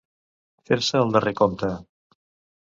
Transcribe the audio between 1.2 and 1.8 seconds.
compte.